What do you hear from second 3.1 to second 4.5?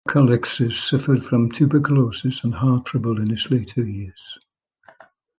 in his later years.